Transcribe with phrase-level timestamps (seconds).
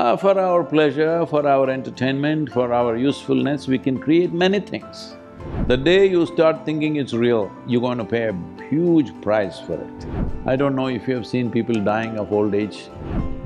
[0.00, 5.14] Uh, for our pleasure, for our entertainment, for our usefulness, we can create many things.
[5.66, 8.34] The day you start thinking it's real, you're going to pay a
[8.70, 10.06] huge price for it.
[10.46, 12.88] I don't know if you have seen people dying of old age,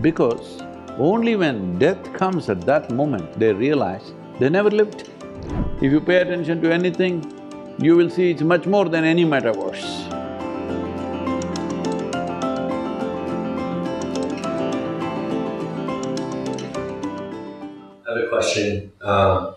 [0.01, 0.62] because
[0.96, 5.11] only when death comes at that moment, they realize they never lived.
[5.82, 7.16] If you pay attention to anything,
[7.80, 10.13] you will see it's much more than any metaverse.
[18.24, 19.55] A question, um,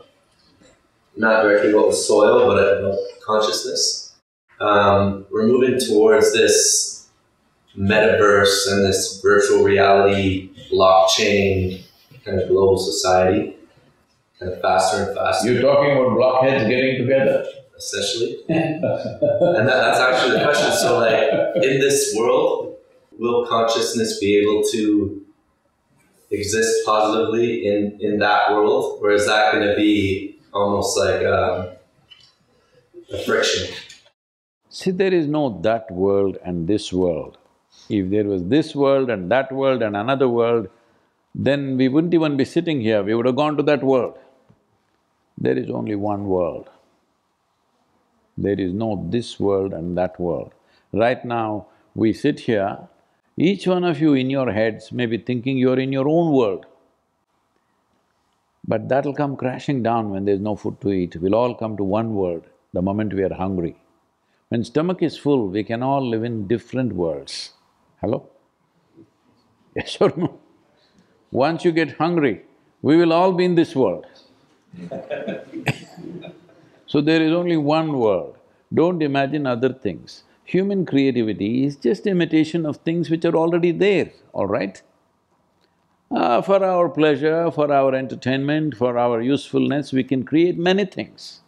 [1.16, 4.16] not directly about the soil, but about consciousness.
[4.60, 7.08] Um, we're moving towards this
[7.78, 11.84] metaverse and this virtual reality, blockchain,
[12.26, 13.56] kind of global society,
[14.40, 15.52] kind of faster and faster.
[15.52, 17.46] You're talking about blockheads getting together?
[17.78, 18.38] essentially.
[18.50, 20.72] and that, that's actually the question.
[20.74, 22.76] So, like, in this world,
[23.18, 25.26] will consciousness be able to
[26.32, 31.70] exist positively in, in that world, or is that going to be almost like um,
[33.12, 33.74] a friction?
[34.70, 37.38] See, there is no that world and this world.
[37.90, 40.68] If there was this world and that world and another world,
[41.34, 44.18] then we wouldn't even be sitting here, we would have gone to that world.
[45.38, 46.70] There is only one world.
[48.38, 50.54] There is no this world and that world.
[50.92, 52.78] Right now, we sit here,
[53.38, 56.66] each one of you in your heads may be thinking you're in your own world.
[58.68, 61.16] But that'll come crashing down when there's no food to eat.
[61.16, 63.76] We'll all come to one world the moment we are hungry.
[64.50, 67.54] When stomach is full, we can all live in different worlds.
[68.02, 68.28] Hello?
[69.76, 70.40] Yes or no?
[71.32, 72.44] Once you get hungry,
[72.82, 74.06] we will all be in this world.
[76.88, 78.38] So there is only one world.
[78.74, 80.24] Don't imagine other things.
[80.48, 84.82] Human creativity is just imitation of things which are already there, all right?
[86.10, 91.42] Uh, for our pleasure, for our entertainment, for our usefulness, we can create many things.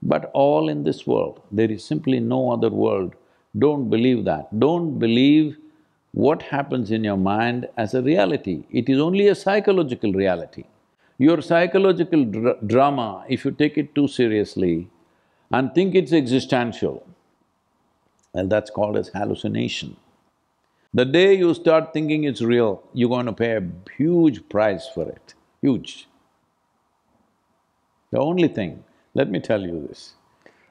[0.00, 3.16] But all in this world, there is simply no other world.
[3.58, 4.56] Don't believe that.
[4.60, 5.58] Don't believe
[6.12, 8.66] what happens in your mind as a reality.
[8.70, 10.62] It is only a psychological reality.
[11.18, 14.88] Your psychological dr drama, if you take it too seriously
[15.50, 17.04] and think it's existential,
[18.34, 19.96] well, that's called as hallucination.
[20.92, 23.62] The day you start thinking it's real, you're going to pay a
[23.96, 26.08] huge price for it, huge.
[28.10, 28.84] The only thing,
[29.14, 30.14] let me tell you this,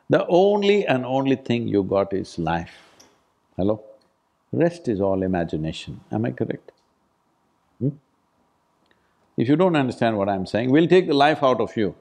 [0.10, 2.76] the only and only thing you got is life.
[3.58, 3.84] Hello?
[4.52, 6.72] Rest is all imagination, am I correct?
[7.80, 7.90] Hmm?
[9.36, 11.96] If you don't understand what I'm saying, we'll take the life out of you.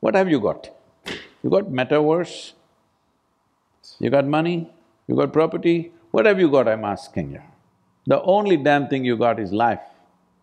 [0.00, 0.70] What have you got?
[1.42, 2.52] You got metaverse?
[4.00, 4.70] You got money?
[5.08, 5.92] You got property?
[6.10, 7.42] What have you got, I'm asking you?
[8.06, 9.80] The only damn thing you got is life.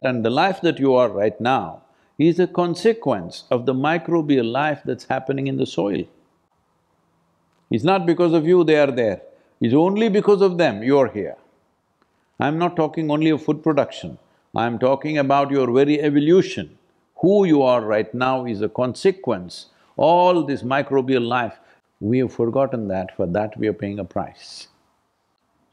[0.01, 1.83] And the life that you are right now
[2.17, 6.03] is a consequence of the microbial life that's happening in the soil.
[7.69, 9.21] It's not because of you they are there,
[9.59, 11.35] it's only because of them you're here.
[12.39, 14.17] I'm not talking only of food production,
[14.55, 16.77] I'm talking about your very evolution.
[17.17, 21.57] Who you are right now is a consequence, all this microbial life,
[21.99, 24.67] we have forgotten that, for that we are paying a price.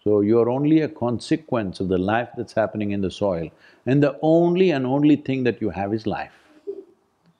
[0.04, 3.50] So you're only a consequence of the life that's happening in the soil
[3.86, 6.32] and the only and only thing that you have is life.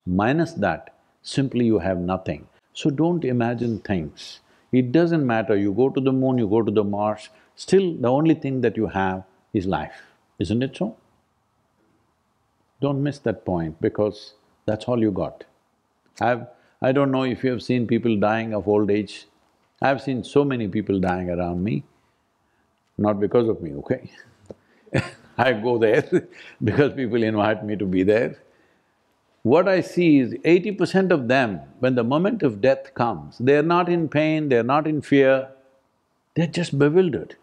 [0.07, 2.47] Minus that, simply you have nothing.
[2.73, 4.41] So don't imagine things.
[4.71, 8.09] It doesn't matter, you go to the moon, you go to the Mars, still the
[8.09, 10.03] only thing that you have is life,
[10.39, 10.97] isn't it so?
[12.81, 14.35] Don't miss that point because
[14.67, 15.45] that's all you got.
[16.21, 16.47] I've…
[16.83, 19.27] I don't know if you have seen people dying of old age.
[19.81, 21.85] I've seen so many people dying around me,
[22.99, 24.11] not because of me, okay?
[25.39, 26.29] I go there
[26.65, 28.43] because people invite me to be there.
[29.45, 33.63] What I see is eighty percent of them, when the moment of death comes, they're
[33.63, 35.49] not in pain, they're not in fear,
[36.35, 37.37] they're just bewildered.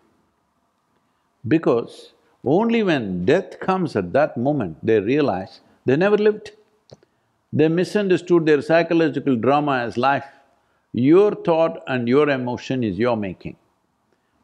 [1.48, 2.14] Because
[2.46, 6.52] only when death comes at that moment, they realize they never lived.
[7.52, 10.26] They misunderstood their psychological drama as life.
[10.94, 13.56] Your thought and your emotion is your making.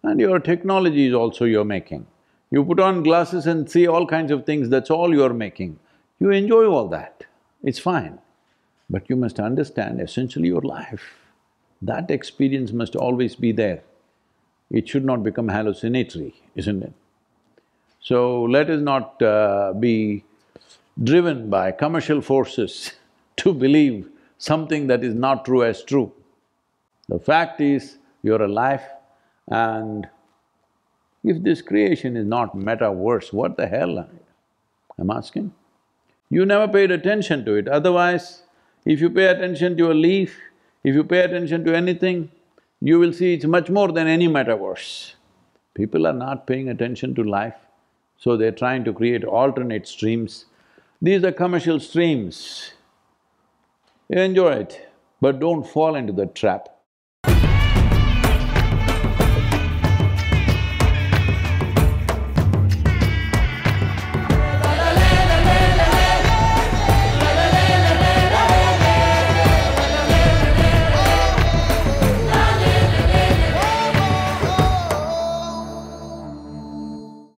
[0.04, 2.06] And your technology is also your making.
[2.52, 5.80] You put on glasses and see all kinds of things, that's all you're making.
[6.20, 7.26] You enjoy all that,
[7.64, 8.20] it's fine.
[8.90, 11.16] But you must understand essentially your life.
[11.82, 13.84] That experience must always be there.
[14.70, 16.94] It should not become hallucinatory, isn't it?
[18.00, 20.24] So let us not uh, be
[21.04, 22.94] driven by commercial forces
[23.38, 26.12] to believe something that is not true as true.
[27.08, 28.82] The fact is, you're alive
[29.48, 30.08] and
[31.24, 34.08] if this creation is not metaverse, what the hell
[34.98, 35.54] I'm asking?
[36.30, 38.44] You never paid attention to it, otherwise
[38.86, 40.40] if you pay attention to a leaf,
[40.84, 42.32] if you pay attention to anything,
[42.80, 45.14] you will see it's much more than any metaverse.
[45.74, 47.56] People are not paying attention to life,
[48.18, 50.46] so they're trying to create alternate streams
[51.06, 52.74] these are commercial streams.
[54.10, 54.90] Enjoy it,
[55.22, 56.75] but don't fall into the trap.